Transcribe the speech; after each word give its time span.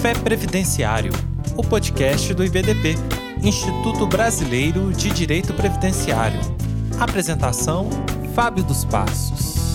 Café 0.00 0.14
Previdenciário, 0.14 1.12
o 1.58 1.62
podcast 1.62 2.32
do 2.32 2.42
IBDP, 2.42 2.94
Instituto 3.42 4.06
Brasileiro 4.06 4.90
de 4.94 5.10
Direito 5.10 5.52
Previdenciário. 5.52 6.40
Apresentação: 6.98 7.90
Fábio 8.34 8.64
dos 8.64 8.82
Passos. 8.82 9.69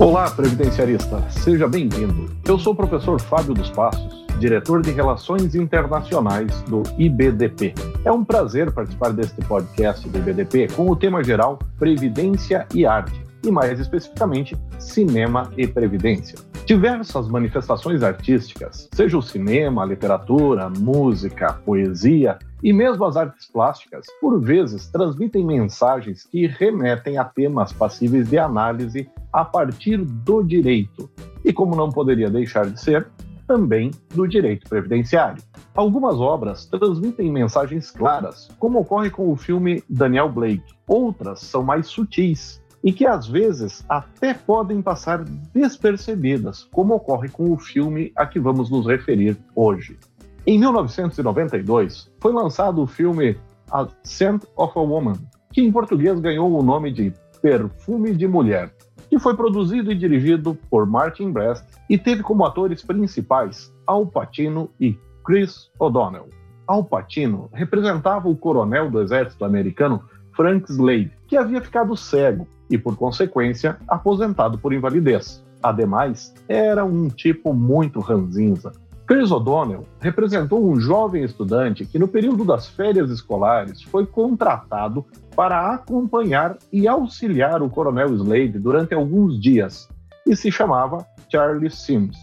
Olá, 0.00 0.30
previdenciarista, 0.30 1.28
seja 1.28 1.66
bem-vindo. 1.66 2.30
Eu 2.46 2.56
sou 2.56 2.72
o 2.72 2.76
professor 2.76 3.20
Fábio 3.20 3.52
dos 3.52 3.68
Passos, 3.68 4.24
diretor 4.38 4.80
de 4.80 4.92
Relações 4.92 5.56
Internacionais 5.56 6.62
do 6.62 6.84
IBDP. 6.96 7.74
É 8.04 8.12
um 8.12 8.24
prazer 8.24 8.70
participar 8.70 9.12
deste 9.12 9.40
podcast 9.44 10.08
do 10.08 10.16
IBDP 10.16 10.68
com 10.68 10.88
o 10.88 10.94
tema 10.94 11.24
geral 11.24 11.58
Previdência 11.80 12.64
e 12.72 12.86
Arte, 12.86 13.20
e 13.44 13.50
mais 13.50 13.80
especificamente, 13.80 14.56
cinema 14.78 15.50
e 15.56 15.66
previdência. 15.66 16.47
Diversas 16.68 17.26
manifestações 17.28 18.02
artísticas, 18.02 18.90
seja 18.92 19.16
o 19.16 19.22
cinema, 19.22 19.82
a 19.82 19.86
literatura, 19.86 20.64
a 20.66 20.68
música, 20.68 21.46
a 21.46 21.52
poesia, 21.54 22.38
e 22.62 22.74
mesmo 22.74 23.06
as 23.06 23.16
artes 23.16 23.50
plásticas, 23.50 24.04
por 24.20 24.38
vezes, 24.38 24.86
transmitem 24.88 25.46
mensagens 25.46 26.26
que 26.26 26.46
remetem 26.46 27.16
a 27.16 27.24
temas 27.24 27.72
passíveis 27.72 28.28
de 28.28 28.36
análise 28.36 29.08
a 29.32 29.46
partir 29.46 30.04
do 30.04 30.42
direito, 30.42 31.08
e 31.42 31.54
como 31.54 31.74
não 31.74 31.88
poderia 31.88 32.28
deixar 32.28 32.66
de 32.66 32.78
ser, 32.78 33.08
também 33.46 33.90
do 34.14 34.28
direito 34.28 34.68
previdenciário. 34.68 35.42
Algumas 35.74 36.16
obras 36.16 36.66
transmitem 36.66 37.32
mensagens 37.32 37.90
claras, 37.90 38.50
como 38.58 38.80
ocorre 38.80 39.08
com 39.08 39.32
o 39.32 39.36
filme 39.36 39.82
Daniel 39.88 40.28
Blake. 40.28 40.74
Outras 40.86 41.40
são 41.40 41.62
mais 41.62 41.86
sutis 41.86 42.62
e 42.82 42.92
que 42.92 43.06
às 43.06 43.26
vezes 43.26 43.84
até 43.88 44.34
podem 44.34 44.80
passar 44.80 45.24
despercebidas, 45.52 46.64
como 46.72 46.94
ocorre 46.94 47.28
com 47.28 47.52
o 47.52 47.58
filme 47.58 48.12
a 48.16 48.26
que 48.26 48.38
vamos 48.38 48.70
nos 48.70 48.86
referir 48.86 49.36
hoje. 49.54 49.98
Em 50.46 50.58
1992, 50.58 52.10
foi 52.20 52.32
lançado 52.32 52.82
o 52.82 52.86
filme 52.86 53.36
A 53.70 53.86
Scent 54.02 54.44
of 54.56 54.72
a 54.78 54.80
Woman, 54.80 55.16
que 55.52 55.60
em 55.60 55.72
português 55.72 56.20
ganhou 56.20 56.50
o 56.50 56.62
nome 56.62 56.92
de 56.92 57.12
Perfume 57.42 58.14
de 58.14 58.26
Mulher, 58.26 58.72
que 59.08 59.18
foi 59.18 59.36
produzido 59.36 59.90
e 59.90 59.94
dirigido 59.94 60.56
por 60.70 60.86
Martin 60.86 61.32
Brest 61.32 61.64
e 61.88 61.96
teve 61.96 62.22
como 62.22 62.44
atores 62.44 62.82
principais 62.82 63.72
Al 63.86 64.06
Pacino 64.06 64.70
e 64.80 64.96
Chris 65.24 65.70
O'Donnell. 65.78 66.28
Al 66.66 66.84
Pacino 66.84 67.48
representava 67.52 68.28
o 68.28 68.36
coronel 68.36 68.90
do 68.90 69.00
exército 69.00 69.44
americano 69.44 70.02
Frank 70.36 70.70
Slade, 70.70 71.10
que 71.28 71.36
havia 71.36 71.60
ficado 71.60 71.96
cego 71.96 72.48
e, 72.68 72.76
por 72.76 72.96
consequência, 72.96 73.76
aposentado 73.86 74.58
por 74.58 74.72
invalidez. 74.72 75.44
Ademais, 75.62 76.34
era 76.48 76.84
um 76.84 77.08
tipo 77.08 77.54
muito 77.54 78.00
ranzinza, 78.00 78.72
Chris 79.08 79.30
O'Donnell 79.30 79.84
representou 80.00 80.70
um 80.70 80.78
jovem 80.78 81.24
estudante 81.24 81.86
que, 81.86 81.98
no 81.98 82.06
período 82.06 82.44
das 82.44 82.68
férias 82.68 83.08
escolares, 83.08 83.82
foi 83.82 84.04
contratado 84.04 85.02
para 85.34 85.72
acompanhar 85.72 86.58
e 86.70 86.86
auxiliar 86.86 87.62
o 87.62 87.70
coronel 87.70 88.14
Slade 88.14 88.58
durante 88.58 88.92
alguns 88.92 89.40
dias 89.40 89.88
e 90.26 90.36
se 90.36 90.52
chamava 90.52 91.06
Charlie 91.32 91.70
Sims. 91.70 92.18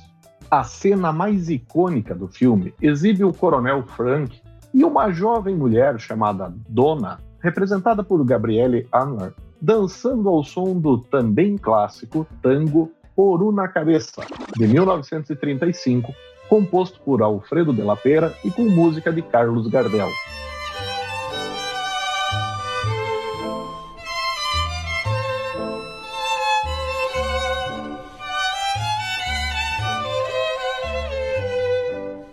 A 0.52 0.64
cena 0.64 1.12
mais 1.12 1.50
icônica 1.50 2.14
do 2.14 2.28
filme 2.28 2.72
exibe 2.80 3.24
o 3.24 3.34
coronel 3.34 3.82
Frank 3.82 4.40
e 4.72 4.84
uma 4.84 5.10
jovem 5.10 5.56
mulher 5.56 6.00
chamada 6.00 6.54
Donna, 6.70 7.18
representada 7.46 8.04
por 8.04 8.26
Gabrielle 8.26 8.88
Anwar, 8.92 9.32
dançando 9.62 10.28
ao 10.28 10.44
som 10.44 10.80
do 10.80 10.98
também 10.98 11.58
clássico 11.58 12.26
tango 12.42 12.92
Por 13.16 13.44
Una 13.44 13.68
Cabeça, 13.68 14.24
de 14.58 14.68
1935, 14.68 16.12
composto 16.50 17.00
por 17.02 17.22
Alfredo 17.22 17.72
de 17.72 17.84
la 17.84 17.96
Pera 17.96 18.34
e 18.44 18.50
com 18.50 18.64
música 18.64 19.14
de 19.14 19.22
Carlos 19.22 19.68
Gardel. 19.68 20.10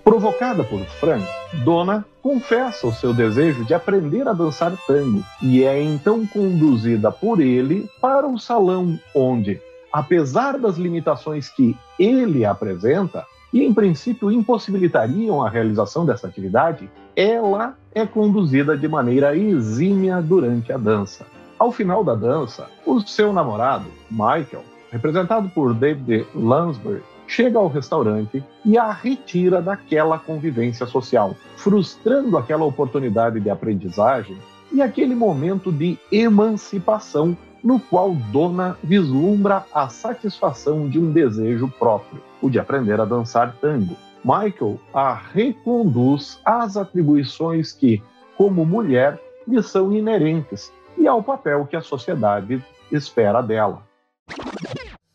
Provocada 0.04 0.64
por 0.64 0.80
Frank, 0.98 1.24
Dona 1.64 2.04
confessa 2.20 2.88
o 2.88 2.92
seu 2.92 3.14
desejo 3.14 3.64
de 3.64 3.72
aprender 3.72 4.26
a 4.26 4.32
dançar 4.32 4.72
tango 4.84 5.22
e 5.40 5.62
é 5.62 5.80
então 5.80 6.26
conduzida 6.26 7.12
por 7.12 7.40
ele 7.40 7.88
para 8.00 8.26
o 8.26 8.36
salão 8.36 8.98
onde, 9.14 9.60
apesar 9.92 10.58
das 10.58 10.76
limitações 10.76 11.48
que 11.48 11.76
ele 11.98 12.44
apresenta, 12.44 13.24
e, 13.52 13.62
em 13.62 13.72
princípio, 13.72 14.30
impossibilitariam 14.30 15.42
a 15.42 15.48
realização 15.48 16.04
dessa 16.04 16.26
atividade, 16.26 16.90
ela 17.14 17.76
é 17.94 18.04
conduzida 18.06 18.76
de 18.76 18.88
maneira 18.88 19.36
exímia 19.36 20.20
durante 20.20 20.72
a 20.72 20.78
dança. 20.78 21.26
Ao 21.58 21.70
final 21.70 22.02
da 22.02 22.14
dança, 22.14 22.66
o 22.84 23.00
seu 23.00 23.32
namorado, 23.32 23.84
Michael, 24.10 24.64
representado 24.90 25.48
por 25.50 25.74
David 25.74 26.26
Lansbury, 26.34 27.02
chega 27.32 27.58
ao 27.58 27.66
restaurante 27.66 28.44
e 28.62 28.76
a 28.76 28.92
retira 28.92 29.62
daquela 29.62 30.18
convivência 30.18 30.84
social, 30.84 31.34
frustrando 31.56 32.36
aquela 32.36 32.64
oportunidade 32.66 33.40
de 33.40 33.48
aprendizagem 33.48 34.36
e 34.70 34.82
aquele 34.82 35.14
momento 35.14 35.72
de 35.72 35.98
emancipação 36.10 37.34
no 37.64 37.80
qual 37.80 38.14
Dona 38.30 38.76
vislumbra 38.84 39.64
a 39.72 39.88
satisfação 39.88 40.86
de 40.90 40.98
um 40.98 41.10
desejo 41.10 41.68
próprio, 41.78 42.20
o 42.42 42.50
de 42.50 42.58
aprender 42.58 43.00
a 43.00 43.06
dançar 43.06 43.56
tango. 43.62 43.96
Michael 44.22 44.78
a 44.92 45.14
reconduz 45.14 46.38
às 46.44 46.76
atribuições 46.76 47.72
que, 47.72 48.02
como 48.36 48.66
mulher, 48.66 49.18
lhe 49.48 49.62
são 49.62 49.90
inerentes 49.90 50.70
e 50.98 51.08
ao 51.08 51.22
papel 51.22 51.66
que 51.66 51.76
a 51.76 51.80
sociedade 51.80 52.62
espera 52.90 53.40
dela. 53.40 53.91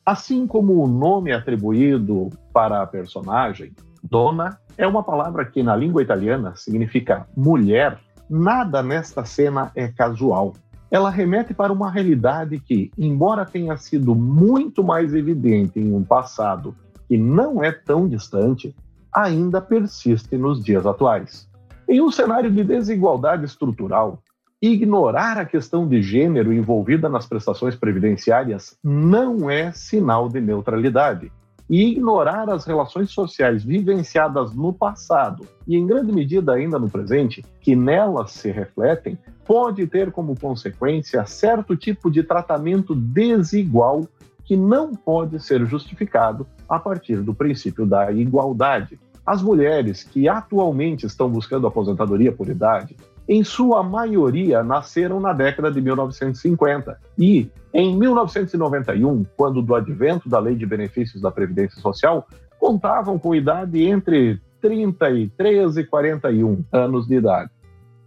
Assim 0.08 0.48
como 0.48 0.82
o 0.82 0.88
nome 0.88 1.34
atribuído 1.34 2.30
para 2.54 2.82
a 2.82 2.88
personagem, 2.88 3.74
Dona 4.02 4.58
é 4.78 4.88
uma 4.88 5.04
palavra 5.04 5.44
que 5.44 5.62
na 5.62 5.76
língua 5.76 6.02
italiana 6.02 6.54
significa 6.56 7.28
mulher, 7.36 8.00
nada 8.30 8.82
nesta 8.82 9.26
cena 9.26 9.70
é 9.76 9.90
casual 9.90 10.54
ela 10.90 11.10
remete 11.10 11.54
para 11.54 11.74
uma 11.74 11.92
realidade 11.92 12.60
que, 12.60 12.92
embora 12.98 13.46
tenha 13.46 13.76
sido 13.76 14.16
muito 14.16 14.84
mais 14.84 15.14
evidente 15.14 15.80
em 15.80 15.94
um 15.94 16.04
passado 16.04 16.74
que 17.08 17.18
não 17.18 17.62
é 17.62 17.72
tão 17.72 18.08
distante, 18.08 18.74
ainda 19.14 19.60
persiste 19.60 20.38
nos 20.38 20.64
dias 20.64 20.86
atuais. 20.86 21.50
Em 21.90 22.02
um 22.02 22.12
cenário 22.12 22.52
de 22.52 22.64
desigualdade 22.64 23.46
estrutural, 23.46 24.22
ignorar 24.62 25.38
a 25.38 25.46
questão 25.46 25.88
de 25.88 26.02
gênero 26.02 26.52
envolvida 26.52 27.08
nas 27.08 27.28
prestações 27.28 27.76
previdenciárias 27.76 28.76
não 28.84 29.50
é 29.50 29.72
sinal 29.72 30.28
de 30.28 30.42
neutralidade 30.42 31.32
e 31.70 31.92
ignorar 31.92 32.50
as 32.50 32.66
relações 32.66 33.12
sociais 33.12 33.64
vivenciadas 33.64 34.54
no 34.56 34.74
passado 34.74 35.46
e, 35.68 35.76
em 35.76 35.86
grande 35.86 36.12
medida, 36.12 36.54
ainda 36.54 36.80
no 36.80 36.90
presente, 36.90 37.44
que 37.60 37.76
nelas 37.76 38.32
se 38.32 38.50
refletem, 38.50 39.18
pode 39.46 39.86
ter 39.86 40.12
como 40.12 40.40
consequência 40.40 41.26
certo 41.26 41.76
tipo 41.76 42.10
de 42.10 42.24
tratamento 42.24 42.96
desigual 42.96 44.08
que 44.44 44.56
não 44.56 44.96
pode 44.96 45.44
ser 45.44 45.66
justificado 45.66 46.48
a 46.70 46.80
partir 46.80 47.18
do 47.18 47.34
princípio 47.34 47.86
da 47.86 48.12
igualdade. 48.12 48.98
As 49.26 49.42
mulheres 49.42 50.04
que 50.04 50.30
atualmente 50.30 51.06
estão 51.06 51.30
buscando 51.30 51.68
aposentadoria 51.68 52.32
por 52.32 52.48
idade 52.48 52.96
em 53.28 53.44
sua 53.44 53.84
maioria 53.84 54.64
nasceram 54.64 55.20
na 55.20 55.34
década 55.34 55.72
de 55.72 55.82
1950. 55.82 56.98
E, 57.18 57.50
em 57.74 57.98
1991, 57.98 59.26
quando 59.36 59.62
do 59.62 59.76
advento 59.76 60.30
da 60.30 60.40
Lei 60.40 60.56
de 60.56 60.66
Benefícios 60.66 61.22
da 61.22 61.30
Previdência 61.30 61.82
Social, 61.82 62.26
contavam 62.60 63.20
com 63.20 63.36
idade 63.36 63.84
entre 63.84 64.40
33 64.62 65.78
e 65.78 65.84
41 65.84 66.64
anos 66.72 67.08
de 67.08 67.16
idade. 67.16 67.52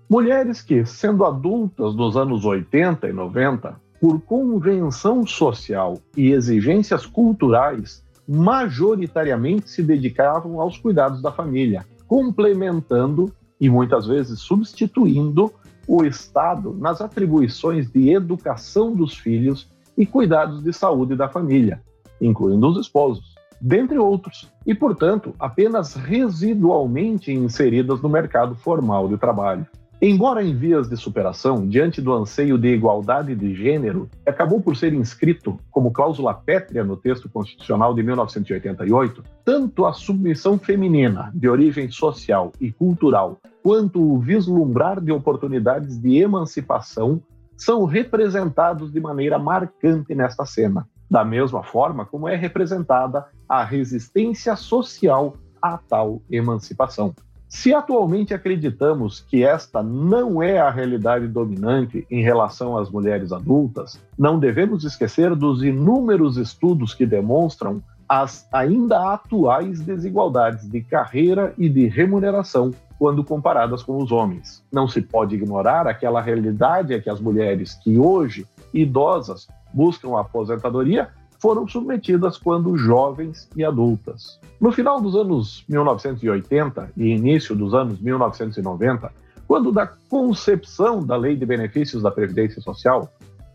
Mulheres 0.08 0.60
que, 0.60 0.84
sendo 0.84 1.24
adultas 1.24 1.94
nos 1.94 2.16
anos 2.16 2.44
80 2.44 3.08
e 3.08 3.12
90, 3.12 3.76
por 4.00 4.20
convenção 4.22 5.26
social 5.26 5.98
e 6.16 6.32
exigências 6.32 7.06
culturais, 7.06 8.02
majoritariamente 8.26 9.68
se 9.68 9.82
dedicavam 9.82 10.60
aos 10.60 10.78
cuidados 10.78 11.20
da 11.20 11.30
família, 11.30 11.84
complementando 12.08 13.32
e 13.60 13.68
muitas 13.68 14.06
vezes 14.06 14.40
substituindo 14.40 15.52
o 15.86 16.04
Estado 16.04 16.72
nas 16.72 17.00
atribuições 17.00 17.90
de 17.90 18.10
educação 18.10 18.94
dos 18.94 19.14
filhos 19.14 19.68
e 19.98 20.06
cuidados 20.06 20.62
de 20.62 20.72
saúde 20.72 21.14
da 21.16 21.28
família, 21.28 21.82
incluindo 22.20 22.68
os 22.68 22.78
esposos, 22.78 23.34
dentre 23.60 23.98
outros, 23.98 24.50
e, 24.64 24.74
portanto, 24.74 25.34
apenas 25.38 25.94
residualmente 25.94 27.32
inseridas 27.32 28.00
no 28.00 28.08
mercado 28.08 28.54
formal 28.54 29.08
de 29.08 29.18
trabalho. 29.18 29.66
Embora 30.02 30.42
em 30.42 30.56
vias 30.56 30.88
de 30.88 30.96
superação, 30.96 31.68
diante 31.68 32.00
do 32.00 32.14
anseio 32.14 32.56
de 32.56 32.68
igualdade 32.68 33.34
de 33.34 33.54
gênero, 33.54 34.08
acabou 34.24 34.58
por 34.58 34.74
ser 34.74 34.94
inscrito 34.94 35.60
como 35.70 35.92
cláusula 35.92 36.32
pétrea 36.32 36.82
no 36.82 36.96
texto 36.96 37.28
constitucional 37.28 37.92
de 37.92 38.02
1988, 38.02 39.22
tanto 39.44 39.84
a 39.84 39.92
submissão 39.92 40.58
feminina, 40.58 41.30
de 41.34 41.46
origem 41.50 41.90
social 41.90 42.50
e 42.58 42.72
cultural, 42.72 43.36
quanto 43.62 44.00
o 44.00 44.18
vislumbrar 44.18 45.02
de 45.02 45.12
oportunidades 45.12 45.98
de 45.98 46.16
emancipação 46.16 47.22
são 47.54 47.84
representados 47.84 48.90
de 48.90 49.00
maneira 49.00 49.38
marcante 49.38 50.14
nesta 50.14 50.46
cena, 50.46 50.88
da 51.10 51.26
mesma 51.26 51.62
forma 51.62 52.06
como 52.06 52.26
é 52.26 52.36
representada 52.36 53.26
a 53.46 53.62
resistência 53.62 54.56
social 54.56 55.36
a 55.60 55.76
tal 55.76 56.22
emancipação. 56.30 57.14
Se 57.50 57.74
atualmente 57.74 58.32
acreditamos 58.32 59.18
que 59.18 59.42
esta 59.42 59.82
não 59.82 60.40
é 60.40 60.60
a 60.60 60.70
realidade 60.70 61.26
dominante 61.26 62.06
em 62.08 62.22
relação 62.22 62.78
às 62.78 62.88
mulheres 62.88 63.32
adultas, 63.32 64.00
não 64.16 64.38
devemos 64.38 64.84
esquecer 64.84 65.34
dos 65.34 65.60
inúmeros 65.60 66.36
estudos 66.36 66.94
que 66.94 67.04
demonstram 67.04 67.82
as 68.08 68.46
ainda 68.52 69.12
atuais 69.12 69.80
desigualdades 69.80 70.70
de 70.70 70.80
carreira 70.80 71.52
e 71.58 71.68
de 71.68 71.88
remuneração 71.88 72.70
quando 72.96 73.24
comparadas 73.24 73.82
com 73.82 73.96
os 74.00 74.12
homens. 74.12 74.62
Não 74.70 74.86
se 74.86 75.02
pode 75.02 75.34
ignorar 75.34 75.88
aquela 75.88 76.22
realidade 76.22 76.94
é 76.94 77.00
que 77.00 77.10
as 77.10 77.20
mulheres 77.20 77.74
que 77.82 77.98
hoje, 77.98 78.46
idosas, 78.72 79.48
buscam 79.74 80.16
a 80.16 80.20
aposentadoria 80.20 81.08
foram 81.40 81.66
submetidas 81.66 82.36
quando 82.36 82.76
jovens 82.76 83.48
e 83.56 83.64
adultas. 83.64 84.38
No 84.60 84.70
final 84.70 85.00
dos 85.00 85.16
anos 85.16 85.64
1980 85.68 86.92
e 86.96 87.08
início 87.08 87.56
dos 87.56 87.74
anos 87.74 87.98
1990, 87.98 89.10
quando 89.48 89.72
da 89.72 89.86
concepção 89.86 91.02
da 91.02 91.16
Lei 91.16 91.34
de 91.34 91.46
Benefícios 91.46 92.02
da 92.02 92.10
Previdência 92.10 92.60
Social, 92.60 93.10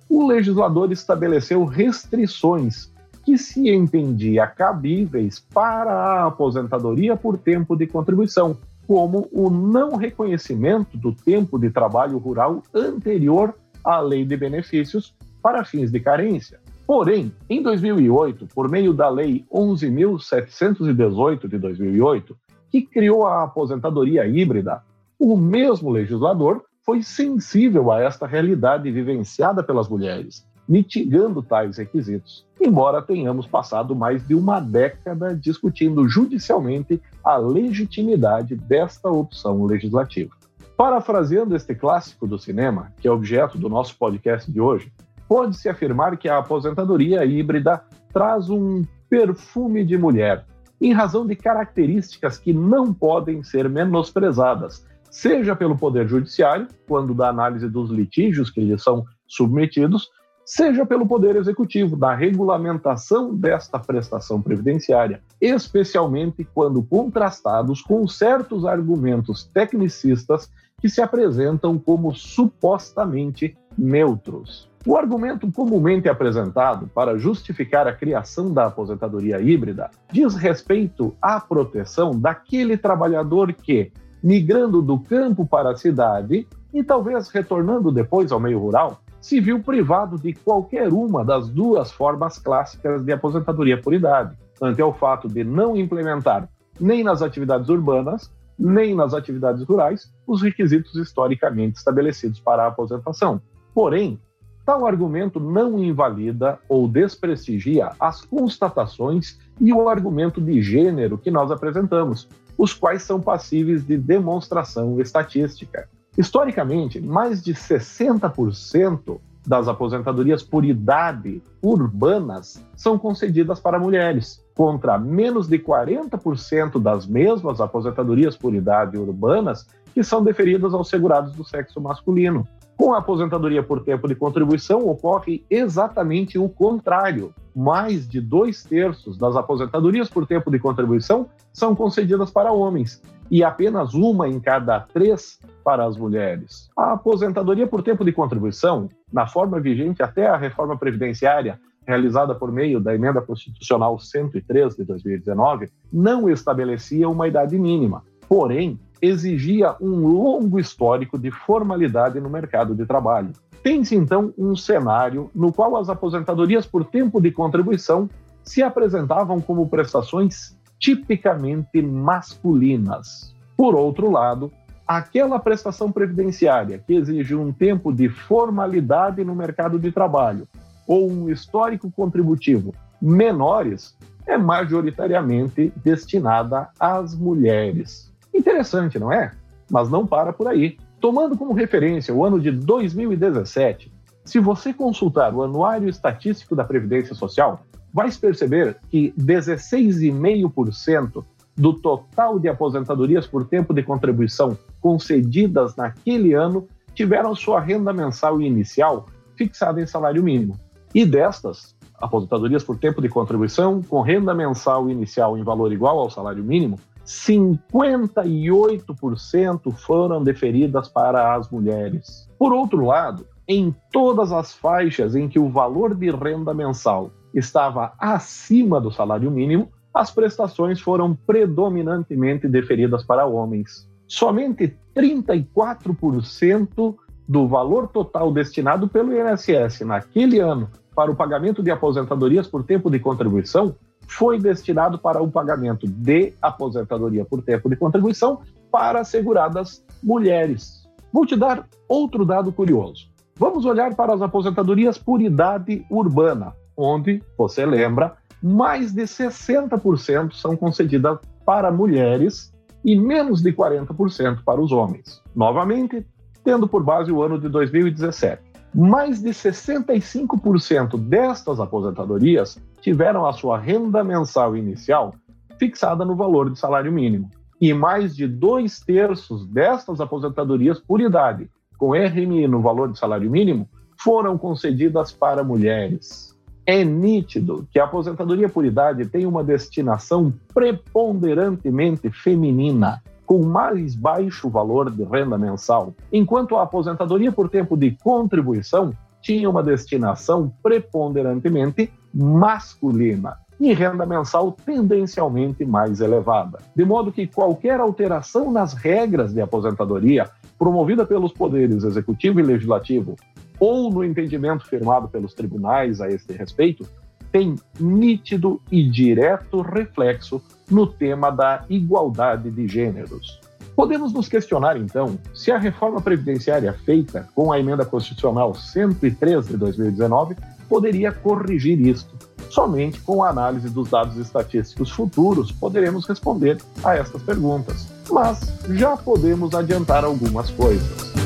o 0.10 0.28
legislador 0.28 0.92
estabeleceu 0.92 1.64
restrições 1.64 2.92
que 3.24 3.38
se 3.38 3.70
entendia 3.70 4.46
cabíveis 4.46 5.40
para 5.40 5.92
a 5.92 6.28
aposentadoria 6.28 7.16
por 7.16 7.38
tempo 7.38 7.76
de 7.76 7.88
contribuição, 7.88 8.58
como 8.88 9.28
o 9.32 9.50
não 9.50 9.96
reconhecimento 9.96 10.98
do 10.98 11.12
tempo 11.12 11.58
de 11.58 11.70
trabalho 11.70 12.18
rural 12.18 12.62
anterior 12.74 13.56
à 13.84 14.00
Lei 14.00 14.26
de 14.26 14.36
Benefícios 14.36 15.16
para 15.42 15.64
fins 15.64 15.92
de 15.92 16.00
carência, 16.00 16.60
Porém, 16.88 17.34
em 17.50 17.64
2008, 17.64 18.48
por 18.54 18.70
meio 18.70 18.94
da 18.94 19.10
Lei 19.10 19.44
11.718 19.52 21.48
de 21.48 21.58
2008, 21.58 22.38
que 22.70 22.84
criou 22.84 23.26
a 23.26 23.44
aposentadoria 23.44 24.28
híbrida, 24.28 24.84
o 25.20 25.36
mesmo 25.36 25.90
legislador 25.90 26.64
foi 26.86 27.02
sensível 27.02 27.92
a 27.92 28.02
esta 28.02 28.28
realidade 28.28 28.92
vivenciada 28.92 29.64
pelas 29.64 29.90
mulheres, 29.90 30.46
mitigando 30.70 31.42
tais 31.42 31.78
requisitos, 31.78 32.46
embora 32.62 33.02
tenhamos 33.02 33.48
passado 33.48 33.96
mais 33.96 34.28
de 34.28 34.36
uma 34.36 34.60
década 34.60 35.36
discutindo 35.36 36.08
judicialmente 36.08 37.02
a 37.24 37.38
legitimidade 37.38 38.56
desta 38.56 39.10
opção 39.10 39.66
legislativa. 39.66 40.32
Parafraseando 40.78 41.56
este 41.56 41.74
clássico 41.74 42.28
do 42.28 42.38
cinema, 42.38 42.92
que 43.00 43.08
é 43.08 43.12
objeto 43.12 43.58
do 43.58 43.70
nosso 43.70 43.98
podcast 43.98 44.52
de 44.52 44.62
hoje, 44.62 44.92
pode-se 45.28 45.70
afirmar 45.70 46.18
que 46.18 46.30
a 46.30 46.38
aposentadoria 46.38 47.26
híbrida 47.26 47.84
traz 48.14 48.50
um 48.50 48.84
perfume 49.10 49.84
de 49.84 49.98
mulher, 49.98 50.46
em 50.80 50.94
razão 50.94 51.26
de 51.26 51.36
características 51.36 52.38
que 52.38 52.54
não 52.54 52.94
podem 52.94 53.44
ser 53.44 53.70
menosprezadas, 53.70 54.86
seja 55.10 55.56
pelo 55.56 55.78
Poder 55.78 56.08
Judiciário, 56.08 56.68
quando 56.88 57.14
da 57.14 57.30
análise 57.30 57.70
dos 57.70 57.90
litígios 57.90 58.50
que 58.50 58.62
lhe 58.62 58.78
são 58.78 59.06
submetidos, 59.28 60.10
seja 60.46 60.86
pelo 60.86 61.08
Poder 61.08 61.36
Executivo, 61.36 61.96
da 61.98 62.14
regulamentação 62.14 63.34
desta 63.34 63.80
prestação 63.80 64.42
previdenciária, 64.42 65.22
especialmente 65.42 66.48
quando 66.54 66.84
contrastados 66.84 67.82
com 67.82 68.08
certos 68.08 68.66
argumentos 68.66 69.46
tecnicistas 69.46 70.52
que 70.80 70.88
se 70.88 71.02
apresentam 71.02 71.80
como 71.80 72.14
supostamente 72.14 73.58
neutros. 73.76 74.70
O 74.88 74.96
argumento 74.96 75.52
comumente 75.52 76.08
apresentado 76.08 76.88
para 76.94 77.18
justificar 77.18 77.88
a 77.88 77.94
criação 77.94 78.54
da 78.54 78.68
aposentadoria 78.68 79.42
híbrida 79.42 79.90
diz 80.12 80.36
respeito 80.36 81.16
à 81.20 81.40
proteção 81.40 82.12
daquele 82.12 82.78
trabalhador 82.78 83.52
que, 83.52 83.92
migrando 84.22 84.84
do 84.84 85.00
campo 85.00 85.44
para 85.44 85.72
a 85.72 85.76
cidade 85.76 86.48
e 86.72 86.84
talvez 86.84 87.30
retornando 87.30 87.92
depois 87.92 88.32
ao 88.32 88.40
meio 88.40 88.60
rural, 88.60 89.02
se 89.20 89.42
viu 89.42 89.60
privado 89.60 90.20
de 90.20 90.34
qualquer 90.34 90.94
uma 90.94 91.26
das 91.26 91.50
duas 91.50 91.92
formas 91.92 92.38
clássicas 92.38 93.04
de 93.04 93.12
aposentadoria 93.12 93.82
por 93.82 93.92
idade, 93.92 94.38
ante 94.62 94.84
o 94.84 94.94
fato 94.94 95.28
de 95.28 95.44
não 95.44 95.76
implementar 95.76 96.48
nem 96.80 97.04
nas 97.04 97.24
atividades 97.24 97.70
urbanas, 97.70 98.32
nem 98.58 98.94
nas 98.94 99.16
atividades 99.16 99.64
rurais 99.64 100.14
os 100.28 100.44
requisitos 100.44 100.94
historicamente 100.96 101.80
estabelecidos 101.80 102.40
para 102.40 102.64
a 102.64 102.68
aposentação. 102.68 103.42
Porém, 103.74 104.20
Tal 104.66 104.88
argumento 104.88 105.40
não 105.40 105.78
invalida 105.78 106.58
ou 106.68 106.88
desprestigia 106.88 107.92
as 108.00 108.22
constatações 108.22 109.40
e 109.62 109.72
o 109.72 109.88
argumento 109.88 110.42
de 110.42 110.60
gênero 110.62 111.20
que 111.20 111.30
nós 111.30 111.52
apresentamos, 111.52 112.28
os 112.58 112.74
quais 112.74 113.04
são 113.04 113.22
passíveis 113.22 113.86
de 113.86 113.96
demonstração 113.96 115.00
estatística. 115.00 115.88
Historicamente, 116.18 117.00
mais 117.00 117.44
de 117.44 117.54
60% 117.54 119.20
das 119.46 119.68
aposentadorias 119.68 120.42
por 120.42 120.66
idade 120.66 121.44
urbanas 121.62 122.66
são 122.76 122.98
concedidas 122.98 123.60
para 123.60 123.78
mulheres, 123.78 124.44
contra 124.56 124.98
menos 124.98 125.48
de 125.48 125.60
40% 125.60 126.82
das 126.82 127.06
mesmas 127.06 127.62
aposentadorias 127.62 128.36
por 128.36 128.56
idade 128.56 128.98
urbanas 128.98 129.68
que 129.94 130.04
são 130.04 130.24
deferidas 130.24 130.74
aos 130.74 130.90
segurados 130.90 131.34
do 131.34 131.44
sexo 131.44 131.80
masculino. 131.80 132.48
Com 132.86 132.94
a 132.94 133.00
aposentadoria 133.00 133.64
por 133.64 133.84
tempo 133.84 134.08
de 134.08 134.14
contribuição, 134.14 134.88
ocorre 134.88 135.44
exatamente 135.50 136.38
o 136.38 136.48
contrário. 136.48 137.34
Mais 137.56 138.08
de 138.08 138.22
dois 138.22 138.64
terços 138.64 139.18
das 139.18 139.36
aposentadorias 139.36 140.08
por 140.08 140.28
tempo 140.28 140.52
de 140.52 140.60
contribuição 140.60 141.28
são 141.52 141.74
concedidas 141.74 142.30
para 142.30 142.52
homens 142.52 143.02
e 143.32 143.44
apenas 143.44 143.96
uma 143.96 144.30
em 144.30 144.40
cada 144.40 144.82
três 144.82 145.40
para 145.64 145.84
as 145.84 145.98
mulheres. 145.98 146.70
A 146.78 146.92
aposentadoria 146.92 147.66
por 147.66 147.82
tempo 147.82 148.06
de 148.06 148.12
contribuição, 148.12 148.88
na 149.12 149.26
forma 149.26 149.60
vigente 149.60 150.04
até 150.04 150.28
a 150.28 150.38
reforma 150.38 150.78
previdenciária, 150.78 151.60
realizada 151.88 152.36
por 152.36 152.52
meio 152.52 152.80
da 152.80 152.94
Emenda 152.94 153.20
Constitucional 153.20 153.98
103 153.98 154.76
de 154.76 154.84
2019, 154.84 155.72
não 155.92 156.30
estabelecia 156.30 157.10
uma 157.10 157.28
idade 157.28 157.58
mínima. 157.58 158.04
Porém, 158.30 158.80
exigia 159.02 159.76
um 159.82 160.08
longo 160.08 160.60
histórico 160.60 161.18
de 161.18 161.32
formalidade 161.32 162.20
no 162.20 162.30
mercado 162.30 162.76
de 162.76 162.86
trabalho. 162.86 163.32
Tem-se 163.64 163.96
então 163.96 164.34
um 164.38 164.56
cenário 164.56 165.30
no 165.34 165.52
qual 165.52 165.76
as 165.78 165.90
aposentadorias 165.90 166.66
por 166.66 166.86
tempo 166.86 167.20
de 167.20 167.32
contribuição 167.32 168.10
se 168.44 168.62
apresentavam 168.62 169.42
como 169.42 169.68
prestações 169.68 170.56
tipicamente 170.80 171.82
masculinas. 171.82 173.34
Por 173.58 173.74
outro 173.76 174.12
lado, 174.12 174.52
aquela 174.88 175.40
prestação 175.40 175.92
previdenciária 175.92 176.78
que 176.78 176.94
exige 176.94 177.34
um 177.34 177.52
tempo 177.52 177.92
de 177.92 178.08
formalidade 178.08 179.24
no 179.24 179.34
mercado 179.34 179.80
de 179.80 179.92
trabalho 179.92 180.48
ou 180.88 181.10
um 181.10 181.30
histórico 181.30 181.92
contributivo 181.92 182.74
menores 183.02 183.96
é 184.28 184.38
majoritariamente 184.38 185.72
destinada 185.84 186.70
às 186.80 187.16
mulheres. 187.16 188.12
Interessante, 188.36 189.00
não 189.00 189.12
é? 189.12 189.32
Mas 189.72 189.90
não 189.90 190.06
para 190.06 190.34
por 190.34 190.48
aí. 190.48 190.78
Tomando 191.00 191.38
como 191.38 191.54
referência 191.54 192.14
o 192.14 192.26
ano 192.26 192.40
de 192.40 192.52
2017, 192.52 193.92
se 194.24 194.40
você 194.40 194.74
consultar 194.74 195.34
o 195.34 195.44
Anuário 195.44 195.88
Estatístico 195.88 196.56
da 196.56 196.64
Previdência 196.64 197.16
Social, 197.16 197.62
vai 197.94 198.12
perceber 198.12 198.78
que 198.90 199.14
16,5% 199.18 201.24
do 201.56 201.74
total 201.74 202.38
de 202.38 202.50
aposentadorias 202.50 203.26
por 203.26 203.48
tempo 203.48 203.74
de 203.74 203.82
contribuição 203.82 204.58
concedidas 204.82 205.76
naquele 205.76 206.34
ano 206.34 206.68
tiveram 206.94 207.34
sua 207.34 207.62
renda 207.62 207.94
mensal 207.94 208.42
inicial 208.42 209.06
fixada 209.38 209.82
em 209.82 209.86
salário 209.86 210.22
mínimo. 210.22 210.60
E 210.94 211.06
destas, 211.06 211.76
aposentadorias 211.96 212.64
por 212.64 212.78
tempo 212.78 213.02
de 213.02 213.08
contribuição 213.08 213.82
com 213.82 214.02
renda 214.02 214.34
mensal 214.34 214.90
inicial 214.90 215.38
em 215.38 215.44
valor 215.44 215.72
igual 215.72 216.00
ao 216.00 216.10
salário 216.10 216.44
mínimo, 216.44 216.78
58% 217.06 219.72
foram 219.74 220.24
deferidas 220.24 220.90
para 220.90 221.36
as 221.36 221.48
mulheres. 221.50 222.28
Por 222.38 222.52
outro 222.52 222.86
lado, 222.86 223.26
em 223.48 223.74
todas 223.92 224.32
as 224.32 224.54
faixas 224.54 225.16
em 225.16 225.30
que 225.30 225.38
o 225.38 225.50
valor 225.50 225.94
de 225.94 226.10
renda 226.10 226.52
mensal 226.54 227.12
estava 227.34 227.94
acima 228.00 228.82
do 228.82 228.92
salário 228.92 229.30
mínimo, 229.30 229.70
as 229.94 230.10
prestações 230.12 230.82
foram 230.82 231.16
predominantemente 231.16 232.48
deferidas 232.48 233.04
para 233.04 233.26
homens. 233.26 233.88
Somente 234.08 234.76
34% 234.96 236.96
do 237.28 237.48
valor 237.48 237.88
total 237.88 238.32
destinado 238.32 238.88
pelo 238.88 239.12
INSS 239.14 239.82
naquele 239.82 240.40
ano 240.40 240.70
para 240.96 241.12
o 241.12 241.16
pagamento 241.16 241.62
de 241.62 241.72
aposentadorias 241.72 242.48
por 242.48 242.64
tempo 242.64 242.90
de 242.90 243.00
contribuição 243.00 243.76
foi 244.08 244.40
destinado 244.40 244.98
para 244.98 245.22
o 245.22 245.32
pagamento 245.32 245.88
de 245.88 246.34
aposentadoria 246.42 247.26
por 247.26 247.42
tempo 247.42 247.70
de 247.70 247.76
contribuição 247.76 248.42
para 248.72 249.04
seguradas 249.04 249.84
mulheres. 250.04 250.88
Vou 251.12 251.26
te 251.26 251.36
dar 251.36 251.68
outro 251.88 252.26
dado 252.26 252.52
curioso. 252.52 253.08
Vamos 253.38 253.66
olhar 253.66 253.96
para 253.96 254.14
as 254.14 254.22
aposentadorias 254.22 254.98
por 254.98 255.22
idade 255.22 255.86
urbana, 255.90 256.54
onde, 256.76 257.22
você 257.38 257.66
lembra, 257.66 258.16
mais 258.42 258.94
de 258.94 259.04
60% 259.04 260.34
são 260.34 260.56
concedidas 260.56 261.20
para 261.46 261.72
mulheres 261.72 262.54
e 262.84 262.96
menos 262.96 263.42
de 263.42 263.52
40% 263.52 264.44
para 264.46 264.62
os 264.62 264.72
homens. 264.72 265.22
Novamente, 265.36 266.06
tendo 266.44 266.68
por 266.68 266.84
base 266.84 267.12
o 267.12 267.24
ano 267.24 267.40
de 267.40 267.50
2017. 267.50 268.42
Mais 268.74 269.22
de 269.22 269.30
65% 269.30 270.98
destas 270.98 271.60
aposentadorias 271.60 272.62
tiveram 272.86 273.26
a 273.26 273.34
sua 273.34 273.58
renda 273.58 274.04
mensal 274.04 274.56
inicial 274.56 275.16
fixada 275.58 276.06
no 276.06 276.16
valor 276.16 276.52
de 276.52 276.60
salário 276.60 276.92
mínimo. 276.92 277.32
E 277.60 277.74
mais 277.74 278.16
de 278.16 278.28
dois 278.28 278.80
terços 278.80 279.48
destas 279.48 280.00
aposentadorias 280.00 280.80
por 280.80 281.02
idade, 281.02 281.50
com 281.80 281.96
RMI 281.96 282.48
no 282.48 282.62
valor 282.62 282.92
de 282.92 283.00
salário 283.00 283.32
mínimo, 283.32 283.68
foram 283.98 284.38
concedidas 284.38 285.12
para 285.12 285.44
mulheres. 285.44 286.38
É 286.64 286.84
nítido 286.84 287.68
que 287.72 287.80
a 287.80 287.86
aposentadoria 287.86 288.48
por 288.48 288.64
idade 288.64 289.08
tem 289.08 289.26
uma 289.26 289.44
destinação 289.44 290.32
preponderantemente 290.54 292.12
feminina, 292.12 293.02
com 293.26 293.44
mais 293.44 293.96
baixo 293.96 294.48
valor 294.48 294.92
de 294.92 295.04
renda 295.06 295.40
mensal, 295.40 295.96
enquanto 296.14 296.56
a 296.56 296.62
aposentadoria 296.62 297.32
por 297.32 297.50
tempo 297.50 297.76
de 297.76 297.98
contribuição 298.04 298.94
tinha 299.24 299.50
uma 299.50 299.64
destinação 299.64 300.54
preponderantemente 300.62 301.92
masculina 302.16 303.38
e 303.60 303.74
renda 303.74 304.06
mensal 304.06 304.52
tendencialmente 304.52 305.66
mais 305.66 306.00
elevada. 306.00 306.60
De 306.74 306.86
modo 306.86 307.12
que 307.12 307.28
qualquer 307.28 307.80
alteração 307.80 308.52
nas 308.52 308.74
regras 308.74 309.34
de 309.34 309.42
aposentadoria 309.42 310.30
promovida 310.58 311.06
pelos 311.06 311.34
poderes 311.34 311.84
executivo 311.84 312.40
e 312.40 312.44
legislativo 312.44 313.16
ou 313.60 313.92
no 313.92 314.04
entendimento 314.04 314.66
firmado 314.66 315.08
pelos 315.08 315.34
tribunais 315.34 316.02
a 316.02 316.10
este 316.10 316.34
respeito 316.34 316.88
tem 317.32 317.56
nítido 317.80 318.62
e 318.72 318.90
direto 318.90 319.62
reflexo 319.62 320.42
no 320.72 320.88
tema 320.88 321.30
da 321.30 321.66
igualdade 321.70 322.50
de 322.50 322.68
gêneros. 322.68 323.42
Podemos 323.76 324.14
nos 324.14 324.30
questionar, 324.30 324.78
então, 324.78 325.20
se 325.34 325.52
a 325.52 325.58
reforma 325.58 326.00
previdenciária 326.02 326.74
feita 326.86 327.28
com 327.36 327.52
a 327.52 327.60
emenda 327.60 327.86
constitucional 327.86 328.56
103 328.56 329.48
de 329.48 329.58
2019 329.58 330.36
poderia 330.70 331.12
corrigir 331.12 331.80
isto. 331.82 332.16
Somente 332.50 333.00
com 333.02 333.22
a 333.24 333.30
análise 333.30 333.70
dos 333.70 333.90
dados 333.90 334.16
estatísticos 334.18 334.92
futuros 334.92 335.52
poderemos 335.52 336.08
responder 336.08 336.58
a 336.84 336.96
estas 336.96 337.22
perguntas. 337.22 337.88
Mas 338.10 338.54
já 338.70 338.96
podemos 338.96 339.54
adiantar 339.54 340.06
algumas 340.06 340.50
coisas. 340.52 341.25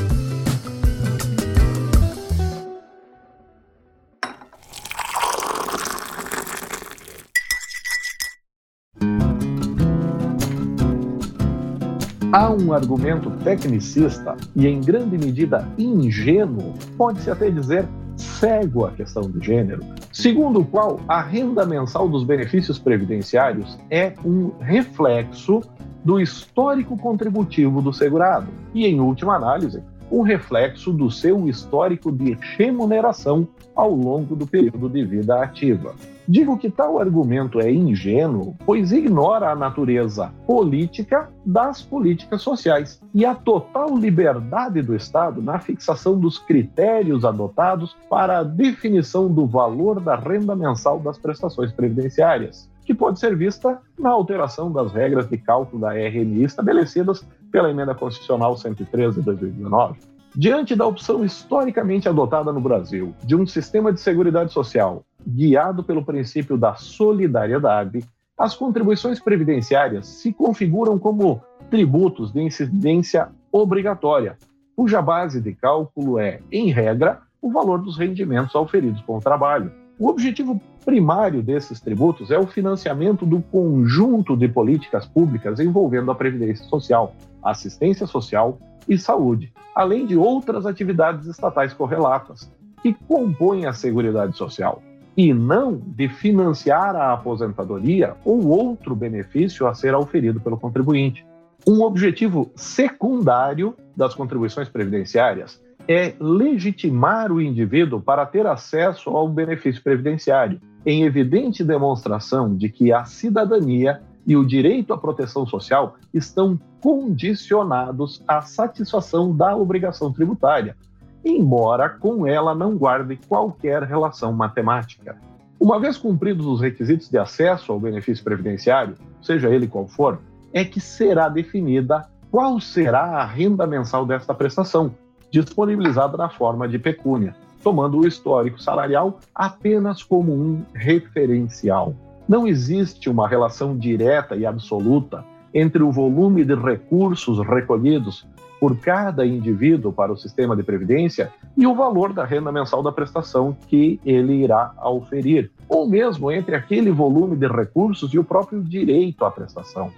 Há 12.40 12.50
um 12.50 12.72
argumento 12.72 13.30
tecnicista 13.44 14.34
e, 14.56 14.66
em 14.66 14.80
grande 14.80 15.18
medida, 15.18 15.68
ingênuo, 15.76 16.72
pode-se 16.96 17.30
até 17.30 17.50
dizer 17.50 17.86
cego 18.16 18.86
à 18.86 18.92
questão 18.92 19.24
do 19.24 19.44
gênero, 19.44 19.84
segundo 20.10 20.60
o 20.60 20.64
qual 20.64 20.98
a 21.06 21.20
renda 21.20 21.66
mensal 21.66 22.08
dos 22.08 22.24
benefícios 22.24 22.78
previdenciários 22.78 23.78
é 23.90 24.14
um 24.24 24.52
reflexo 24.58 25.60
do 26.02 26.18
histórico 26.18 26.96
contributivo 26.96 27.82
do 27.82 27.92
segurado 27.92 28.48
e, 28.72 28.86
em 28.86 29.00
última 29.00 29.36
análise, 29.36 29.82
um 30.10 30.22
reflexo 30.22 30.94
do 30.94 31.10
seu 31.10 31.46
histórico 31.46 32.10
de 32.10 32.38
remuneração 32.56 33.46
ao 33.76 33.94
longo 33.94 34.34
do 34.34 34.46
período 34.46 34.88
de 34.88 35.04
vida 35.04 35.42
ativa. 35.42 35.94
Digo 36.30 36.56
que 36.56 36.70
tal 36.70 37.00
argumento 37.00 37.58
é 37.58 37.72
ingênuo, 37.72 38.54
pois 38.64 38.92
ignora 38.92 39.50
a 39.50 39.56
natureza 39.56 40.32
política 40.46 41.28
das 41.44 41.82
políticas 41.82 42.40
sociais 42.40 43.02
e 43.12 43.26
a 43.26 43.34
total 43.34 43.96
liberdade 43.98 44.80
do 44.80 44.94
Estado 44.94 45.42
na 45.42 45.58
fixação 45.58 46.16
dos 46.16 46.38
critérios 46.38 47.24
adotados 47.24 47.96
para 48.08 48.38
a 48.38 48.44
definição 48.44 49.26
do 49.26 49.44
valor 49.44 49.98
da 49.98 50.14
renda 50.14 50.54
mensal 50.54 51.00
das 51.00 51.18
prestações 51.18 51.72
previdenciárias, 51.72 52.70
que 52.84 52.94
pode 52.94 53.18
ser 53.18 53.34
vista 53.34 53.80
na 53.98 54.10
alteração 54.10 54.70
das 54.70 54.92
regras 54.92 55.28
de 55.28 55.36
cálculo 55.36 55.82
da 55.82 55.90
RMI 55.90 56.44
estabelecidas 56.44 57.26
pela 57.50 57.72
Emenda 57.72 57.92
Constitucional 57.92 58.56
113 58.56 59.18
de 59.18 59.26
2019. 59.26 59.98
Diante 60.36 60.76
da 60.76 60.86
opção 60.86 61.24
historicamente 61.24 62.08
adotada 62.08 62.52
no 62.52 62.60
Brasil 62.60 63.12
de 63.24 63.34
um 63.34 63.44
sistema 63.44 63.92
de 63.92 63.98
seguridade 64.00 64.52
social 64.52 65.04
guiado 65.26 65.82
pelo 65.82 66.04
princípio 66.04 66.56
da 66.56 66.74
solidariedade, 66.74 68.04
as 68.36 68.56
contribuições 68.56 69.20
previdenciárias 69.20 70.06
se 70.06 70.32
configuram 70.32 70.98
como 70.98 71.42
tributos 71.68 72.32
de 72.32 72.40
incidência 72.40 73.28
obrigatória, 73.52 74.36
cuja 74.74 75.02
base 75.02 75.40
de 75.40 75.54
cálculo 75.54 76.18
é, 76.18 76.40
em 76.50 76.70
regra, 76.70 77.20
o 77.42 77.52
valor 77.52 77.82
dos 77.82 77.98
rendimentos 77.98 78.54
auferidos 78.54 79.02
com 79.02 79.18
o 79.18 79.20
trabalho. 79.20 79.70
O 79.98 80.08
objetivo 80.08 80.60
primário 80.84 81.42
desses 81.42 81.80
tributos 81.80 82.30
é 82.30 82.38
o 82.38 82.46
financiamento 82.46 83.26
do 83.26 83.42
conjunto 83.42 84.34
de 84.34 84.48
políticas 84.48 85.06
públicas 85.06 85.60
envolvendo 85.60 86.10
a 86.10 86.14
previdência 86.14 86.64
social, 86.64 87.14
assistência 87.42 88.06
social 88.06 88.58
e 88.88 88.96
saúde, 88.96 89.52
além 89.74 90.06
de 90.06 90.16
outras 90.16 90.64
atividades 90.64 91.26
estatais 91.26 91.74
correlatas 91.74 92.50
que 92.82 92.94
compõem 93.06 93.66
a 93.66 93.74
Seguridade 93.74 94.34
Social 94.36 94.82
e 95.16 95.34
não 95.34 95.76
de 95.76 96.08
financiar 96.08 96.94
a 96.96 97.12
aposentadoria 97.12 98.16
ou 98.24 98.46
outro 98.46 98.94
benefício 98.94 99.66
a 99.66 99.74
ser 99.74 99.94
auferido 99.94 100.40
pelo 100.40 100.58
contribuinte. 100.58 101.26
Um 101.66 101.82
objetivo 101.82 102.50
secundário 102.54 103.74
das 103.96 104.14
contribuições 104.14 104.68
previdenciárias 104.68 105.60
é 105.86 106.14
legitimar 106.20 107.32
o 107.32 107.40
indivíduo 107.40 108.00
para 108.00 108.24
ter 108.24 108.46
acesso 108.46 109.10
ao 109.10 109.28
benefício 109.28 109.82
previdenciário, 109.82 110.60
em 110.86 111.02
evidente 111.02 111.64
demonstração 111.64 112.54
de 112.54 112.68
que 112.68 112.92
a 112.92 113.04
cidadania 113.04 114.00
e 114.26 114.36
o 114.36 114.46
direito 114.46 114.92
à 114.92 114.98
proteção 114.98 115.46
social 115.46 115.96
estão 116.14 116.58
condicionados 116.80 118.22
à 118.26 118.40
satisfação 118.42 119.34
da 119.34 119.56
obrigação 119.56 120.12
tributária, 120.12 120.76
embora 121.24 121.88
com 121.88 122.26
ela 122.26 122.54
não 122.54 122.76
guarde 122.76 123.18
qualquer 123.28 123.82
relação 123.82 124.32
matemática. 124.32 125.16
Uma 125.58 125.78
vez 125.78 125.98
cumpridos 125.98 126.46
os 126.46 126.60
requisitos 126.60 127.08
de 127.08 127.18
acesso 127.18 127.70
ao 127.70 127.78
benefício 127.78 128.24
previdenciário, 128.24 128.94
seja 129.20 129.50
ele 129.50 129.68
qual 129.68 129.86
for, 129.86 130.18
é 130.52 130.64
que 130.64 130.80
será 130.80 131.28
definida 131.28 132.08
qual 132.30 132.60
será 132.60 133.18
a 133.18 133.24
renda 133.24 133.66
mensal 133.66 134.06
desta 134.06 134.32
prestação, 134.32 134.94
disponibilizada 135.30 136.16
na 136.16 136.28
forma 136.28 136.68
de 136.68 136.78
pecúnia, 136.78 137.34
tomando 137.62 137.98
o 137.98 138.06
histórico 138.06 138.60
salarial 138.60 139.18
apenas 139.34 140.02
como 140.02 140.32
um 140.32 140.62
referencial. 140.72 141.94
Não 142.28 142.46
existe 142.46 143.10
uma 143.10 143.28
relação 143.28 143.76
direta 143.76 144.36
e 144.36 144.46
absoluta 144.46 145.24
entre 145.52 145.82
o 145.82 145.90
volume 145.90 146.44
de 146.44 146.54
recursos 146.54 147.38
recolhidos 147.46 148.26
por 148.60 148.76
cada 148.78 149.26
indivíduo 149.26 149.90
para 149.90 150.12
o 150.12 150.16
sistema 150.16 150.54
de 150.54 150.62
previdência 150.62 151.32
e 151.56 151.66
o 151.66 151.74
valor 151.74 152.12
da 152.12 152.24
renda 152.24 152.52
mensal 152.52 152.82
da 152.82 152.92
prestação 152.92 153.56
que 153.66 153.98
ele 154.04 154.34
irá 154.34 154.74
oferir, 154.84 155.50
ou 155.66 155.88
mesmo 155.88 156.30
entre 156.30 156.54
aquele 156.54 156.90
volume 156.90 157.34
de 157.36 157.48
recursos 157.48 158.12
e 158.12 158.18
o 158.18 158.24
próprio 158.24 158.62
direito 158.62 159.24
à 159.24 159.30
prestação. 159.30 159.90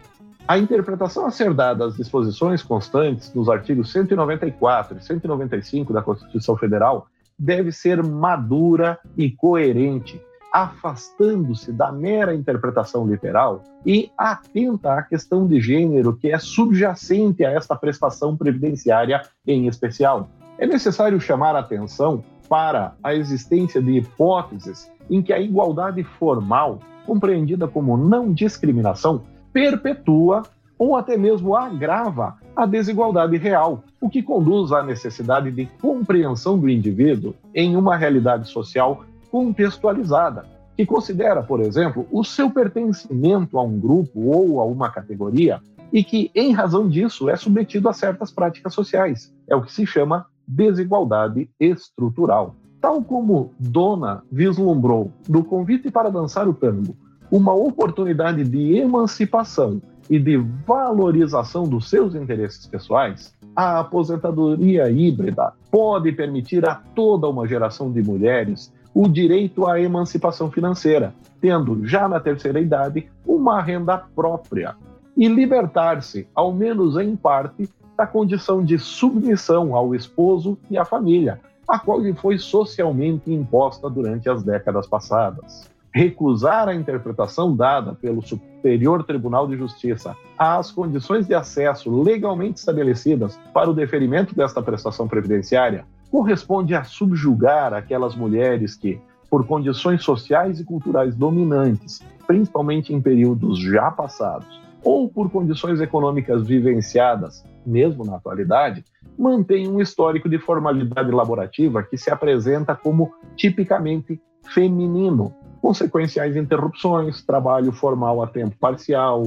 A 0.46 0.58
interpretação 0.58 1.26
a 1.26 1.30
ser 1.30 1.52
dada 1.52 1.84
às 1.86 1.96
disposições 1.96 2.62
constantes 2.62 3.34
nos 3.34 3.48
artigos 3.48 3.90
194 3.90 4.98
e 4.98 5.02
195 5.02 5.92
da 5.92 6.02
Constituição 6.02 6.56
Federal 6.56 7.06
deve 7.38 7.72
ser 7.72 8.02
madura 8.02 8.98
e 9.16 9.30
coerente, 9.30 10.20
afastando-se 10.52 11.72
da 11.72 11.90
mera 11.90 12.34
interpretação 12.34 13.06
literal 13.06 13.62
e 13.86 14.10
atenta 14.18 14.94
à 14.94 15.02
questão 15.02 15.46
de 15.46 15.60
gênero 15.60 16.14
que 16.14 16.30
é 16.30 16.38
subjacente 16.38 17.44
a 17.44 17.50
esta 17.50 17.74
prestação 17.74 18.36
previdenciária 18.36 19.22
em 19.46 19.66
especial. 19.66 20.28
É 20.58 20.66
necessário 20.66 21.18
chamar 21.18 21.56
atenção 21.56 22.22
para 22.48 22.94
a 23.02 23.14
existência 23.14 23.80
de 23.80 23.92
hipóteses 23.92 24.90
em 25.08 25.22
que 25.22 25.32
a 25.32 25.40
igualdade 25.40 26.04
formal, 26.04 26.80
compreendida 27.06 27.66
como 27.66 27.96
não 27.96 28.32
discriminação, 28.32 29.22
perpetua 29.52 30.42
ou 30.78 30.96
até 30.96 31.16
mesmo 31.16 31.56
agrava 31.56 32.36
a 32.54 32.66
desigualdade 32.66 33.36
real, 33.36 33.82
o 34.00 34.10
que 34.10 34.22
conduz 34.22 34.72
à 34.72 34.82
necessidade 34.82 35.50
de 35.50 35.66
compreensão 35.80 36.58
do 36.58 36.68
indivíduo 36.68 37.34
em 37.54 37.76
uma 37.76 37.96
realidade 37.96 38.48
social 38.48 39.04
contextualizada, 39.32 40.44
que 40.76 40.84
considera, 40.84 41.42
por 41.42 41.60
exemplo, 41.60 42.06
o 42.12 42.22
seu 42.22 42.50
pertencimento 42.50 43.58
a 43.58 43.62
um 43.62 43.80
grupo 43.80 44.20
ou 44.26 44.60
a 44.60 44.66
uma 44.66 44.90
categoria 44.90 45.58
e 45.90 46.04
que, 46.04 46.30
em 46.34 46.52
razão 46.52 46.86
disso, 46.86 47.30
é 47.30 47.36
submetido 47.36 47.88
a 47.88 47.94
certas 47.94 48.30
práticas 48.30 48.74
sociais. 48.74 49.34
É 49.48 49.56
o 49.56 49.62
que 49.62 49.72
se 49.72 49.86
chama 49.86 50.26
desigualdade 50.46 51.48
estrutural. 51.58 52.54
Tal 52.78 53.02
como 53.02 53.52
Dona 53.58 54.22
vislumbrou 54.30 55.10
no 55.26 55.42
convite 55.42 55.90
para 55.90 56.10
dançar 56.10 56.46
o 56.46 56.54
tango 56.54 56.94
uma 57.30 57.54
oportunidade 57.54 58.44
de 58.44 58.76
emancipação 58.76 59.80
e 60.10 60.18
de 60.18 60.36
valorização 60.36 61.66
dos 61.66 61.88
seus 61.88 62.14
interesses 62.14 62.66
pessoais, 62.66 63.32
a 63.56 63.80
aposentadoria 63.80 64.90
híbrida 64.90 65.54
pode 65.70 66.12
permitir 66.12 66.68
a 66.68 66.74
toda 66.74 67.26
uma 67.28 67.46
geração 67.46 67.90
de 67.90 68.02
mulheres 68.02 68.70
o 68.94 69.08
direito 69.08 69.66
à 69.66 69.80
emancipação 69.80 70.50
financeira, 70.50 71.14
tendo 71.40 71.86
já 71.86 72.08
na 72.08 72.20
terceira 72.20 72.60
idade 72.60 73.10
uma 73.26 73.60
renda 73.60 73.98
própria. 73.98 74.76
E 75.16 75.28
libertar-se, 75.28 76.26
ao 76.34 76.52
menos 76.52 76.96
em 76.96 77.16
parte, 77.16 77.68
da 77.96 78.06
condição 78.06 78.64
de 78.64 78.78
submissão 78.78 79.76
ao 79.76 79.94
esposo 79.94 80.58
e 80.70 80.78
à 80.78 80.84
família, 80.84 81.40
a 81.68 81.78
qual 81.78 82.00
lhe 82.00 82.12
foi 82.12 82.38
socialmente 82.38 83.32
imposta 83.32 83.88
durante 83.88 84.28
as 84.28 84.42
décadas 84.42 84.86
passadas. 84.86 85.70
Recusar 85.94 86.68
a 86.68 86.74
interpretação 86.74 87.54
dada 87.54 87.94
pelo 87.94 88.22
Superior 88.22 89.04
Tribunal 89.04 89.46
de 89.46 89.56
Justiça 89.58 90.16
às 90.38 90.70
condições 90.70 91.26
de 91.26 91.34
acesso 91.34 92.02
legalmente 92.02 92.58
estabelecidas 92.58 93.38
para 93.52 93.70
o 93.70 93.74
deferimento 93.74 94.34
desta 94.34 94.62
prestação 94.62 95.06
previdenciária 95.06 95.84
corresponde 96.12 96.74
a 96.74 96.84
subjugar 96.84 97.72
aquelas 97.72 98.14
mulheres 98.14 98.76
que, 98.76 99.00
por 99.30 99.46
condições 99.46 100.04
sociais 100.04 100.60
e 100.60 100.64
culturais 100.64 101.16
dominantes, 101.16 102.02
principalmente 102.26 102.92
em 102.92 103.00
períodos 103.00 103.58
já 103.58 103.90
passados, 103.90 104.60
ou 104.84 105.08
por 105.08 105.30
condições 105.30 105.80
econômicas 105.80 106.46
vivenciadas, 106.46 107.42
mesmo 107.64 108.04
na 108.04 108.16
atualidade, 108.16 108.84
mantêm 109.18 109.66
um 109.66 109.80
histórico 109.80 110.28
de 110.28 110.38
formalidade 110.38 111.10
laborativa 111.10 111.82
que 111.82 111.96
se 111.96 112.10
apresenta 112.10 112.74
como 112.74 113.10
tipicamente 113.34 114.20
feminino, 114.52 115.32
com 115.62 115.72
sequenciais 115.72 116.36
interrupções, 116.36 117.24
trabalho 117.24 117.72
formal 117.72 118.22
a 118.22 118.26
tempo 118.26 118.54
parcial, 118.60 119.22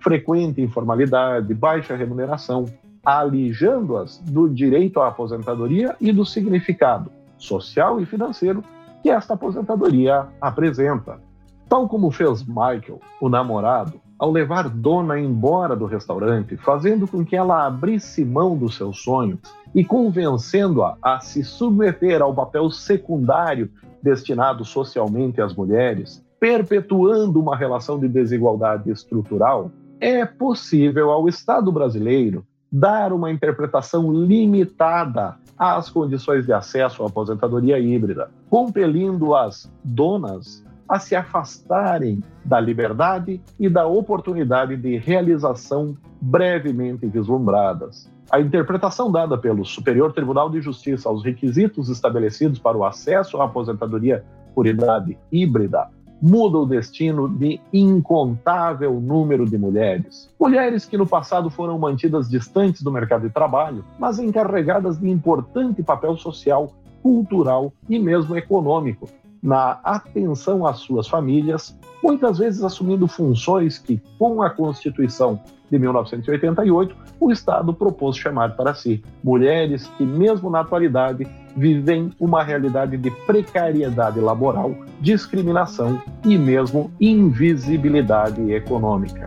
frequente 0.00 0.60
informalidade, 0.60 1.54
baixa 1.54 1.94
remuneração, 1.94 2.64
alijando-as 3.04 4.18
do 4.18 4.48
direito 4.48 5.00
à 5.00 5.08
aposentadoria 5.08 5.94
e 6.00 6.12
do 6.12 6.24
significado 6.24 7.10
social 7.36 8.00
e 8.00 8.06
financeiro 8.06 8.64
que 9.02 9.10
esta 9.10 9.34
aposentadoria 9.34 10.26
apresenta. 10.40 11.20
Tal 11.68 11.88
como 11.88 12.10
fez 12.10 12.42
Michael, 12.44 13.00
o 13.20 13.28
namorado, 13.28 14.00
ao 14.18 14.30
levar 14.30 14.68
Dona 14.68 15.18
embora 15.18 15.76
do 15.76 15.86
restaurante, 15.86 16.56
fazendo 16.56 17.06
com 17.06 17.24
que 17.24 17.36
ela 17.36 17.66
abrisse 17.66 18.24
mão 18.24 18.56
dos 18.56 18.76
seus 18.76 19.02
sonhos 19.02 19.40
e 19.74 19.84
convencendo-a 19.84 20.96
a 21.02 21.20
se 21.20 21.42
submeter 21.42 22.22
ao 22.22 22.32
papel 22.32 22.70
secundário 22.70 23.70
destinado 24.02 24.64
socialmente 24.64 25.40
às 25.40 25.54
mulheres, 25.54 26.24
perpetuando 26.38 27.40
uma 27.40 27.56
relação 27.56 27.98
de 27.98 28.06
desigualdade 28.06 28.90
estrutural, 28.90 29.70
é 30.00 30.24
possível 30.24 31.10
ao 31.10 31.28
Estado 31.28 31.72
brasileiro 31.72 32.46
dar 32.76 33.12
uma 33.12 33.30
interpretação 33.30 34.12
limitada 34.12 35.36
às 35.56 35.88
condições 35.88 36.44
de 36.44 36.52
acesso 36.52 37.04
à 37.04 37.06
aposentadoria 37.06 37.78
híbrida, 37.78 38.28
compelindo 38.50 39.32
as 39.32 39.72
donas 39.84 40.64
a 40.88 40.98
se 40.98 41.14
afastarem 41.14 42.20
da 42.44 42.58
liberdade 42.58 43.40
e 43.60 43.68
da 43.68 43.86
oportunidade 43.86 44.76
de 44.76 44.96
realização 44.96 45.96
brevemente 46.20 47.06
vislumbradas. 47.06 48.10
A 48.28 48.40
interpretação 48.40 49.12
dada 49.12 49.38
pelo 49.38 49.64
Superior 49.64 50.12
Tribunal 50.12 50.50
de 50.50 50.60
Justiça 50.60 51.08
aos 51.08 51.24
requisitos 51.24 51.88
estabelecidos 51.88 52.58
para 52.58 52.76
o 52.76 52.84
acesso 52.84 53.40
à 53.40 53.44
aposentadoria 53.44 54.24
por 54.52 54.66
idade 54.66 55.16
híbrida 55.30 55.88
muda 56.24 56.56
o 56.56 56.64
destino 56.64 57.28
de 57.28 57.60
incontável 57.70 58.98
número 58.98 59.44
de 59.44 59.58
mulheres. 59.58 60.30
Mulheres 60.40 60.86
que 60.86 60.96
no 60.96 61.06
passado 61.06 61.50
foram 61.50 61.78
mantidas 61.78 62.30
distantes 62.30 62.80
do 62.80 62.90
mercado 62.90 63.28
de 63.28 63.34
trabalho, 63.34 63.84
mas 63.98 64.18
encarregadas 64.18 64.98
de 64.98 65.10
importante 65.10 65.82
papel 65.82 66.16
social, 66.16 66.72
cultural 67.02 67.70
e 67.90 67.98
mesmo 67.98 68.34
econômico, 68.38 69.06
na 69.44 69.78
atenção 69.84 70.66
às 70.66 70.78
suas 70.78 71.06
famílias, 71.06 71.78
muitas 72.02 72.38
vezes 72.38 72.64
assumindo 72.64 73.06
funções 73.06 73.76
que, 73.76 74.00
com 74.18 74.42
a 74.42 74.48
Constituição 74.48 75.38
de 75.70 75.78
1988, 75.78 76.96
o 77.20 77.30
Estado 77.30 77.74
propôs 77.74 78.16
chamar 78.16 78.56
para 78.56 78.72
si 78.72 79.04
mulheres 79.22 79.86
que, 79.98 80.04
mesmo 80.04 80.48
na 80.48 80.60
atualidade, 80.60 81.26
vivem 81.54 82.10
uma 82.18 82.42
realidade 82.42 82.96
de 82.96 83.10
precariedade 83.10 84.18
laboral, 84.18 84.74
discriminação 84.98 86.00
e 86.24 86.38
mesmo 86.38 86.90
invisibilidade 86.98 88.50
econômica. 88.50 89.26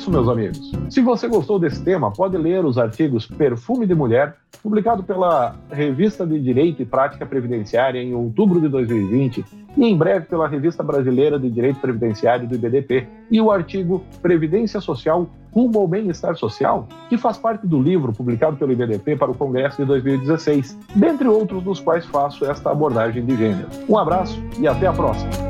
Isso, 0.00 0.10
meus 0.10 0.28
amigos. 0.28 0.72
Se 0.88 1.02
você 1.02 1.28
gostou 1.28 1.58
desse 1.58 1.84
tema, 1.84 2.10
pode 2.10 2.36
ler 2.36 2.64
os 2.64 2.78
artigos 2.78 3.26
Perfume 3.26 3.86
de 3.86 3.94
Mulher, 3.94 4.34
publicado 4.62 5.02
pela 5.02 5.54
Revista 5.70 6.26
de 6.26 6.40
Direito 6.40 6.80
e 6.80 6.86
Prática 6.86 7.26
Previdenciária 7.26 8.02
em 8.02 8.14
outubro 8.14 8.60
de 8.60 8.68
2020, 8.68 9.44
e 9.76 9.84
em 9.84 9.96
breve 9.96 10.24
pela 10.24 10.48
Revista 10.48 10.82
Brasileira 10.82 11.38
de 11.38 11.50
Direito 11.50 11.80
Previdenciário 11.80 12.48
do 12.48 12.54
IBDP, 12.54 13.06
e 13.30 13.40
o 13.40 13.50
artigo 13.50 14.02
Previdência 14.22 14.80
Social 14.80 15.28
Rumo 15.52 15.80
ao 15.80 15.86
Bem-Estar 15.86 16.34
Social, 16.36 16.88
que 17.08 17.18
faz 17.18 17.36
parte 17.36 17.66
do 17.66 17.80
livro 17.80 18.12
publicado 18.12 18.56
pelo 18.56 18.72
IBDP 18.72 19.16
para 19.16 19.30
o 19.30 19.34
Congresso 19.34 19.82
de 19.82 19.84
2016, 19.84 20.78
dentre 20.96 21.28
outros 21.28 21.62
dos 21.62 21.78
quais 21.78 22.06
faço 22.06 22.46
esta 22.46 22.70
abordagem 22.70 23.24
de 23.24 23.36
gênero. 23.36 23.68
Um 23.88 23.98
abraço 23.98 24.42
e 24.58 24.66
até 24.66 24.86
a 24.86 24.92
próxima! 24.92 25.49